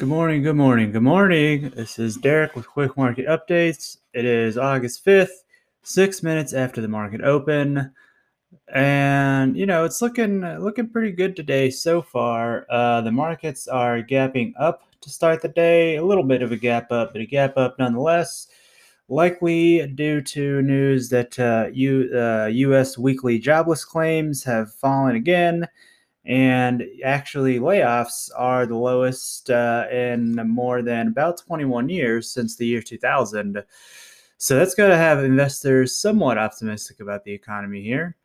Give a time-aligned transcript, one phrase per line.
[0.00, 1.72] Good morning, good morning, good morning.
[1.76, 3.98] This is Derek with Quick Market Updates.
[4.14, 5.44] It is August 5th,
[5.82, 7.92] six minutes after the market open.
[8.72, 12.64] And you know, it's looking looking pretty good today so far.
[12.70, 16.56] Uh, the markets are gapping up to start the day, a little bit of a
[16.56, 18.46] gap up, but a gap up nonetheless.
[19.10, 22.96] Likely due to news that uh, U, uh, U.S.
[22.96, 25.68] weekly jobless claims have fallen again
[26.30, 32.66] and actually layoffs are the lowest uh, in more than about 21 years since the
[32.66, 33.62] year 2000
[34.38, 38.16] so that's going to have investors somewhat optimistic about the economy here.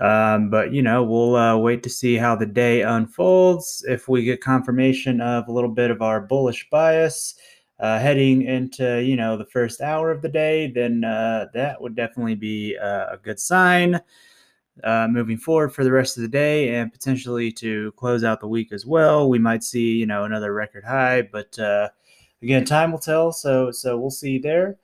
[0.00, 3.84] Um, but you know we'll uh, wait to see how the day unfolds.
[3.88, 7.36] If we get confirmation of a little bit of our bullish bias
[7.80, 11.94] uh, heading into you know the first hour of the day then uh, that would
[11.94, 14.00] definitely be uh, a good sign
[14.84, 18.48] uh, moving forward for the rest of the day and potentially to close out the
[18.48, 19.28] week as well.
[19.28, 21.88] We might see, you know, another record high, but uh,
[22.42, 23.32] again, time will tell.
[23.32, 24.76] So, so we'll see there.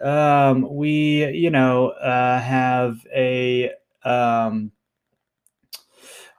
[0.00, 3.72] Um, we, you know, uh, have a
[4.04, 4.72] um,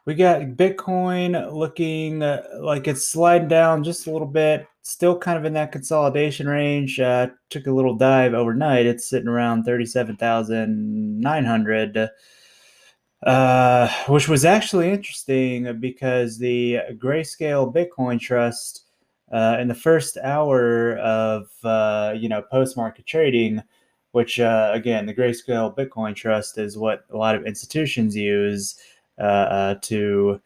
[0.06, 5.38] we got Bitcoin looking uh, like it's sliding down just a little bit, still kind
[5.38, 6.98] of in that consolidation range.
[6.98, 8.86] Uh, took a little dive overnight.
[8.86, 12.10] It's sitting around thirty-seven thousand nine hundred
[13.23, 18.84] uh, which was actually interesting because the Grayscale Bitcoin Trust,
[19.32, 23.62] uh, in the first hour of uh, you know post market trading,
[24.12, 28.80] which uh, again the Grayscale Bitcoin Trust is what a lot of institutions use
[29.18, 30.40] uh, to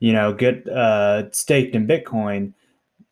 [0.00, 0.64] you know get
[1.32, 2.52] staked in Bitcoin.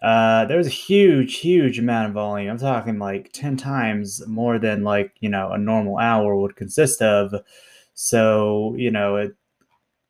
[0.02, 2.50] there was a huge, huge amount of volume.
[2.50, 7.00] I'm talking like ten times more than like you know a normal hour would consist
[7.00, 7.32] of.
[8.02, 9.34] So, you know, it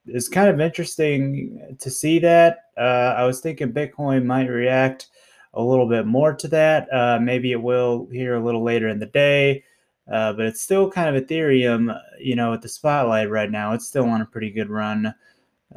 [0.06, 2.66] is kind of interesting to see that.
[2.78, 5.08] Uh, I was thinking Bitcoin might react
[5.54, 6.86] a little bit more to that.
[6.94, 9.64] Uh, maybe it will here a little later in the day.
[10.08, 13.72] Uh, but it's still kind of Ethereum, you know, at the spotlight right now.
[13.72, 15.12] It's still on a pretty good run.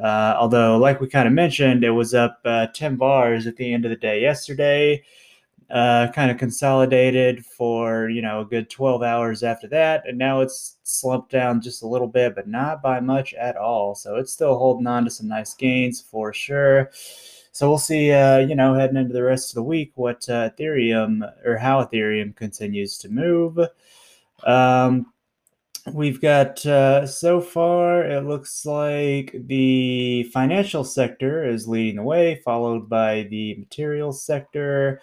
[0.00, 3.74] Uh, although, like we kind of mentioned, it was up uh, 10 bars at the
[3.74, 5.02] end of the day yesterday
[5.70, 10.40] uh, kind of consolidated for you know a good 12 hours after that and now
[10.40, 13.94] it's slumped down just a little bit but not by much at all.
[13.94, 16.90] So it's still holding on to some nice gains for sure.
[17.52, 20.50] So we'll see uh, you know heading into the rest of the week what uh,
[20.50, 23.58] ethereum or how ethereum continues to move.
[24.44, 25.06] Um,
[25.92, 32.40] we've got uh, so far it looks like the financial sector is leading the way
[32.44, 35.00] followed by the materials sector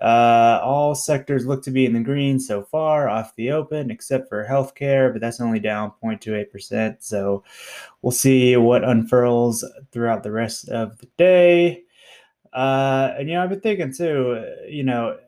[0.00, 4.28] uh, all sectors look to be in the green so far off the open, except
[4.28, 6.96] for healthcare, but that's only down 0.28%.
[7.00, 7.42] So
[8.02, 11.82] we'll see what unfurls throughout the rest of the day.
[12.52, 15.18] Uh, and, you know, I've been thinking too, you know,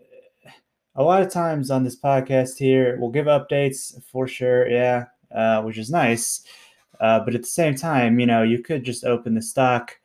[0.94, 5.62] a lot of times on this podcast here, we'll give updates for sure, yeah, uh,
[5.62, 6.42] which is nice.
[7.00, 9.96] Uh, but at the same time, you know, you could just open the stock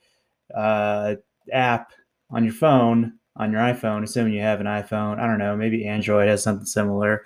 [0.56, 1.16] uh,
[1.52, 1.92] app
[2.30, 5.20] on your phone on your iPhone, assuming you have an iPhone.
[5.20, 7.26] I don't know, maybe Android has something similar,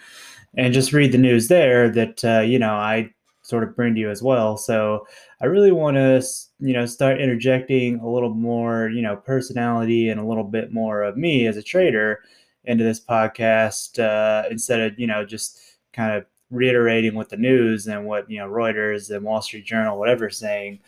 [0.56, 4.00] and just read the news there that uh, you know I sort of bring to
[4.00, 4.58] you as well.
[4.58, 5.08] So
[5.42, 6.24] I really want to
[6.60, 11.04] you know start interjecting a little more you know personality and a little bit more
[11.04, 12.20] of me as a trader
[12.66, 15.60] into this podcast uh, instead of you know just
[15.94, 20.00] kind of reiterating what the news and what you know Reuters and Wall Street Journal
[20.00, 20.80] whatever saying.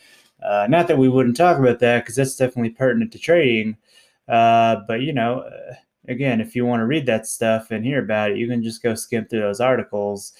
[0.42, 3.76] Uh, not that we wouldn't talk about that because that's definitely pertinent to trading.
[4.28, 5.74] Uh, but you know, uh,
[6.08, 8.82] again, if you want to read that stuff and hear about it, you can just
[8.82, 10.32] go skim through those articles.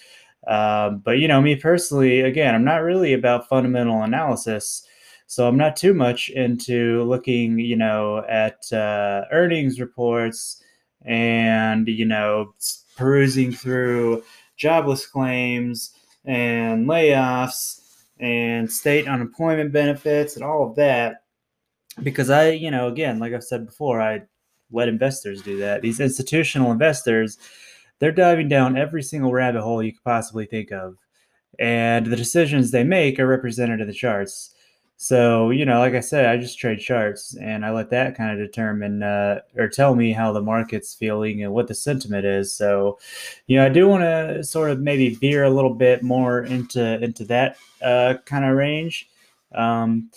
[0.47, 4.87] Um, but you know, me personally, again, I'm not really about fundamental analysis.
[5.27, 10.63] So I'm not too much into looking, you know, at uh, earnings reports
[11.05, 12.55] and you know
[12.97, 14.23] perusing through
[14.57, 15.93] jobless claims
[16.25, 17.81] and layoffs
[18.21, 21.22] and state unemployment benefits and all of that
[22.03, 24.23] because I, you know, again, like I've said before, I
[24.71, 25.83] let investors do that.
[25.83, 27.39] These institutional investors,
[27.99, 30.97] they're diving down every single rabbit hole you could possibly think of.
[31.59, 34.55] And the decisions they make are represented in the charts.
[34.97, 38.31] So, you know, like I said, I just trade charts and I let that kind
[38.31, 42.55] of determine uh, or tell me how the market's feeling and what the sentiment is.
[42.55, 43.01] So,
[43.49, 47.03] you know, I do want to sort of maybe veer a little bit more into
[47.03, 49.09] into that uh, kind of range.
[49.53, 50.11] Um,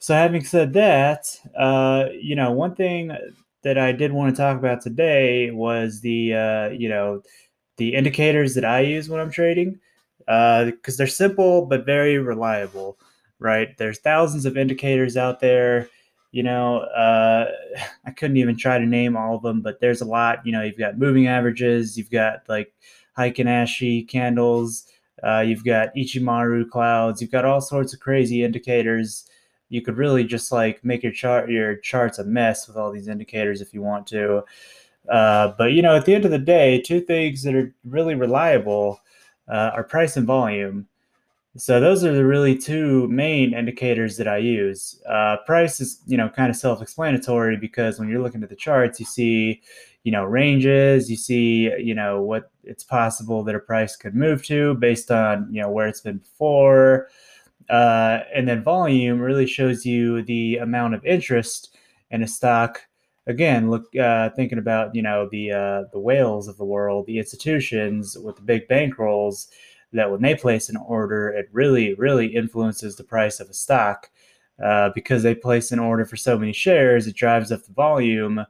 [0.00, 3.14] so, having said that, uh, you know, one thing
[3.62, 7.22] that I did want to talk about today was the, uh, you know,
[7.76, 9.78] the indicators that I use when I'm trading,
[10.20, 12.98] because uh, they're simple but very reliable,
[13.38, 13.76] right?
[13.76, 15.90] There's thousands of indicators out there.
[16.32, 17.50] You know, uh,
[18.06, 20.46] I couldn't even try to name all of them, but there's a lot.
[20.46, 22.72] You know, you've got moving averages, you've got like
[23.18, 24.86] Heikin Ashi candles,
[25.22, 29.26] uh, you've got Ichimoku clouds, you've got all sorts of crazy indicators.
[29.70, 33.08] You could really just like make your chart your charts a mess with all these
[33.08, 34.44] indicators if you want to.
[35.08, 38.14] Uh, but you know, at the end of the day, two things that are really
[38.14, 39.00] reliable
[39.48, 40.86] uh, are price and volume.
[41.56, 45.02] So those are the really two main indicators that I use.
[45.08, 49.00] Uh, price is, you know, kind of self-explanatory because when you're looking at the charts,
[49.00, 49.60] you see,
[50.04, 54.44] you know, ranges, you see, you know, what it's possible that a price could move
[54.44, 57.08] to based on, you know, where it's been before.
[57.70, 61.76] Uh, and then volume really shows you the amount of interest
[62.10, 62.80] in a stock.
[63.26, 67.18] Again, look, uh, thinking about, you know, the uh, the whales of the world, the
[67.18, 69.48] institutions with the big bankrolls
[69.92, 74.10] that when they place an order, it really, really influences the price of a stock.
[74.62, 78.44] Uh, because they place an order for so many shares, it drives up the volume,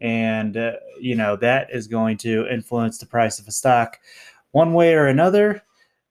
[0.00, 4.00] and uh, you know that is going to influence the price of a stock
[4.50, 5.62] one way or another.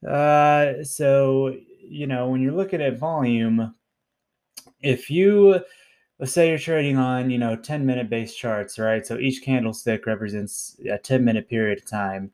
[0.07, 1.53] Uh, so
[1.91, 3.75] you know when you're looking at volume,
[4.81, 5.59] if you
[6.19, 9.05] let's say you're trading on you know 10 minute base charts, right?
[9.05, 12.31] So each candlestick represents a 10 minute period of time.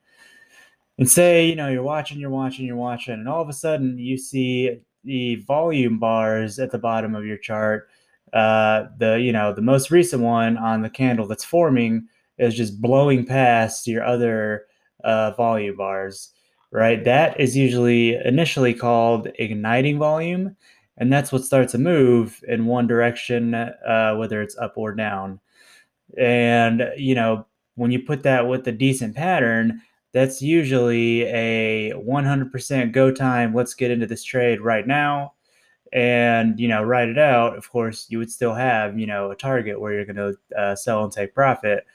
[1.00, 3.98] And say you know you're watching you're watching you're watching and all of a sudden
[3.98, 7.90] you see the volume bars at the bottom of your chart.
[8.34, 12.08] Uh, the you know the most recent one on the candle that's forming
[12.38, 14.66] is just blowing past your other
[15.04, 16.34] uh, volume bars
[16.72, 20.56] right that is usually initially called igniting volume
[20.98, 25.40] and that's what starts a move in one direction uh, whether it's up or down
[26.18, 29.82] and you know when you put that with a decent pattern
[30.14, 33.54] that's usually a 100% go time.
[33.54, 35.34] Let's get into this trade right now
[35.94, 37.58] and, you know, write it out.
[37.58, 40.76] Of course, you would still have, you know, a target where you're going to uh,
[40.76, 41.86] sell and take profit.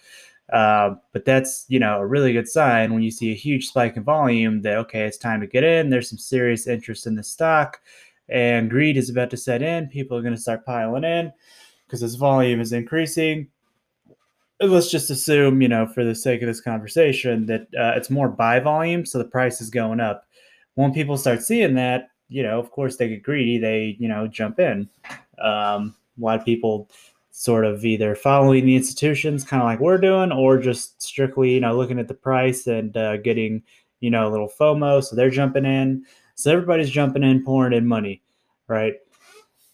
[0.53, 3.97] Uh, but that's, you know, a really good sign when you see a huge spike
[3.97, 5.89] in volume that, okay, it's time to get in.
[5.89, 7.81] There's some serious interest in the stock
[8.29, 9.89] and greed is about to set in.
[9.89, 11.33] People are going to start piling in
[11.87, 13.49] because this volume is increasing
[14.69, 18.29] let's just assume, you know, for the sake of this conversation, that uh, it's more
[18.29, 20.27] buy volume, so the price is going up.
[20.75, 23.59] When people start seeing that, you know, of course they get greedy.
[23.59, 24.89] They, you know, jump in.
[25.39, 26.89] Um, a lot of people
[27.33, 31.61] sort of either following the institutions, kind of like we're doing, or just strictly, you
[31.61, 33.63] know, looking at the price and uh, getting,
[34.01, 35.03] you know, a little FOMO.
[35.03, 36.05] So they're jumping in.
[36.35, 38.23] So everybody's jumping in, pouring in money,
[38.69, 38.95] right?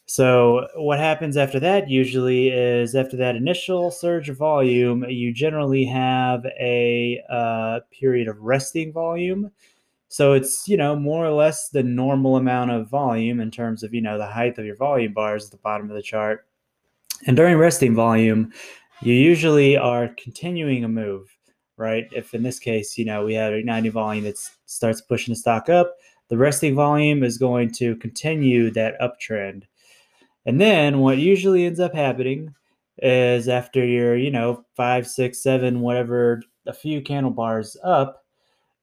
[0.07, 5.85] So what happens after that usually is after that initial surge of volume, you generally
[5.85, 9.51] have a uh, period of resting volume.
[10.09, 13.93] So it's you know more or less the normal amount of volume in terms of
[13.93, 16.48] you know the height of your volume bars at the bottom of the chart.
[17.27, 18.53] And during resting volume,
[19.03, 21.29] you usually are continuing a move,
[21.77, 22.07] right?
[22.13, 25.69] If in this case you know we have igniting volume that starts pushing the stock
[25.69, 25.97] up,
[26.29, 29.65] the resting volume is going to continue that uptrend.
[30.47, 32.55] And then what usually ends up happening
[32.99, 38.25] is after you're, you know, five, six, seven, whatever, a few candle bars up,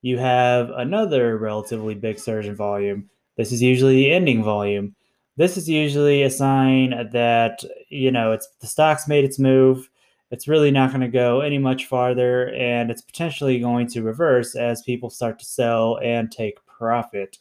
[0.01, 3.09] you have another relatively big surge in volume.
[3.37, 4.95] This is usually the ending volume.
[5.37, 9.89] This is usually a sign that, you know, it's the stock's made its move.
[10.31, 14.55] It's really not going to go any much farther, and it's potentially going to reverse
[14.55, 17.37] as people start to sell and take profit.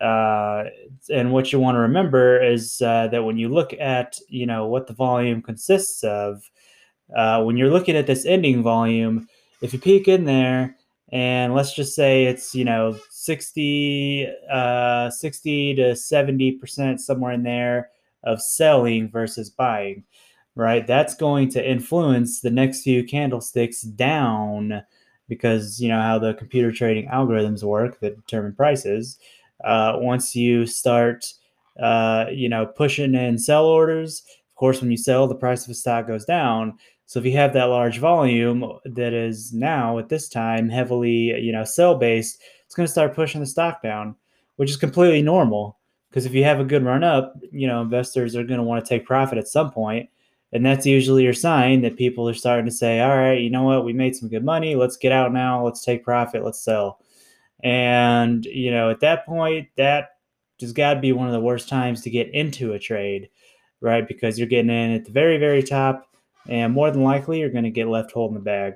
[0.00, 0.64] Uh,
[1.10, 4.66] and what you want to remember is uh, that when you look at you know
[4.66, 6.50] what the volume consists of,
[7.14, 9.28] uh, when you're looking at this ending volume,
[9.60, 10.74] if you peek in there
[11.12, 17.42] and let's just say it's you know 60 uh, 60 to 70 percent somewhere in
[17.42, 17.90] there
[18.24, 20.04] of selling versus buying
[20.54, 20.86] right?
[20.86, 24.82] That's going to influence the next few candlesticks down
[25.28, 29.18] because you know how the computer trading algorithms work that determine prices.
[29.64, 31.32] Uh, once you start,
[31.80, 34.22] uh, you know, pushing in sell orders,
[34.60, 36.78] course, when you sell, the price of a stock goes down.
[37.06, 41.50] So if you have that large volume that is now at this time heavily, you
[41.50, 44.14] know, sell based, it's going to start pushing the stock down,
[44.56, 45.78] which is completely normal.
[46.08, 48.84] Because if you have a good run up, you know, investors are going to want
[48.84, 50.08] to take profit at some point,
[50.52, 53.62] and that's usually your sign that people are starting to say, "All right, you know
[53.62, 53.84] what?
[53.84, 54.74] We made some good money.
[54.74, 55.64] Let's get out now.
[55.64, 56.44] Let's take profit.
[56.44, 57.00] Let's sell."
[57.62, 60.16] And, you know, at that point, that
[60.58, 63.28] just got to be one of the worst times to get into a trade,
[63.80, 64.06] right?
[64.06, 66.06] Because you're getting in at the very, very top,
[66.48, 68.74] and more than likely, you're going to get left holding the bag.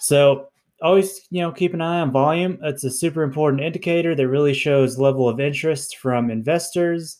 [0.00, 0.48] So,
[0.80, 2.58] always, you know, keep an eye on volume.
[2.62, 7.18] It's a super important indicator that really shows level of interest from investors.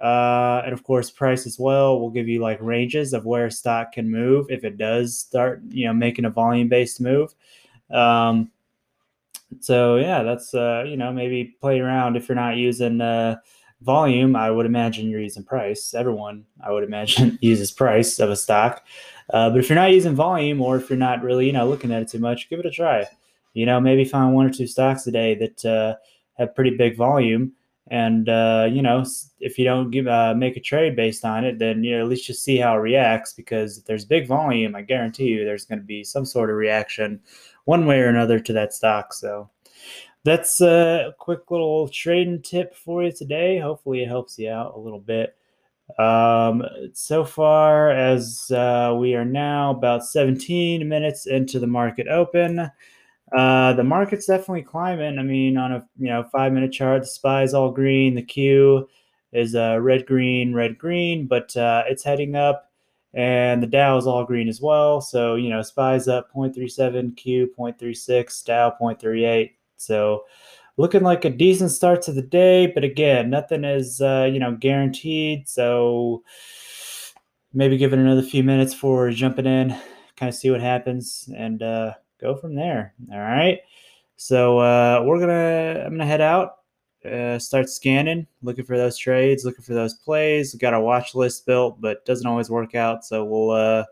[0.00, 3.92] Uh, and of course, price as well will give you like ranges of where stock
[3.92, 7.34] can move if it does start, you know, making a volume based move.
[7.90, 8.50] Um,
[9.60, 13.36] so yeah, that's uh, you know maybe play around if you're not using uh,
[13.82, 14.36] volume.
[14.36, 15.94] I would imagine you're using price.
[15.94, 18.84] Everyone, I would imagine, uses price of a stock.
[19.32, 21.92] Uh, but if you're not using volume, or if you're not really you know looking
[21.92, 23.06] at it too much, give it a try.
[23.54, 25.96] You know, maybe find one or two stocks a day that uh,
[26.34, 27.52] have pretty big volume.
[27.90, 29.04] And uh, you know,
[29.40, 32.08] if you don't give uh, make a trade based on it, then you know at
[32.08, 33.32] least just see how it reacts.
[33.32, 36.56] Because if there's big volume, I guarantee you there's going to be some sort of
[36.56, 37.20] reaction
[37.64, 39.12] one way or another to that stock.
[39.12, 39.50] So
[40.24, 43.58] that's a quick little trading tip for you today.
[43.58, 45.36] Hopefully, it helps you out a little bit.
[45.98, 46.62] Um,
[46.92, 52.70] so far, as uh, we are now about 17 minutes into the market open,
[53.36, 55.18] uh, the market's definitely climbing.
[55.18, 58.14] I mean, on a you know five minute chart, the SPY is all green.
[58.14, 58.88] The Q
[59.32, 62.70] is uh, red, green, red, green, but uh, it's heading up
[63.14, 65.00] and the Dow is all green as well.
[65.00, 69.50] So, you know, SPY's up 0.37, Q 0.36, Dow 0.38.
[69.82, 70.24] So,
[70.76, 74.56] looking like a decent start to the day, but again, nothing is, uh, you know,
[74.56, 75.48] guaranteed.
[75.48, 76.22] So,
[77.52, 79.70] maybe give it another few minutes for jumping in,
[80.16, 82.94] kind of see what happens, and uh, go from there.
[83.12, 83.58] All right.
[84.16, 86.56] So, uh, we're to, I'm to head out
[87.04, 90.52] uh, start scanning, looking for those trades, looking for those plays.
[90.52, 93.04] We got our watch list built, but doesn't always work out.
[93.04, 93.84] So we'll uh,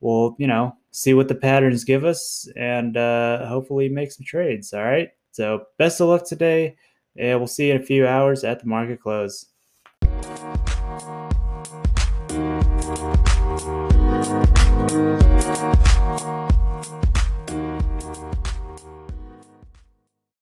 [0.00, 4.72] we'll you know see what the patterns give us, and uh, hopefully make some trades.
[4.72, 5.10] All right.
[5.32, 6.76] So best of luck today,
[7.18, 9.44] and we'll see you in a few hours at the market close.